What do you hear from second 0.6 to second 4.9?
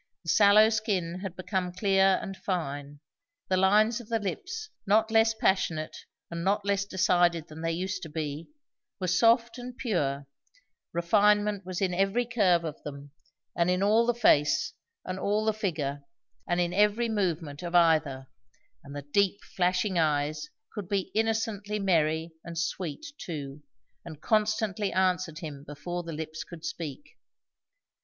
skin had become clear and fine; the lines of the lips,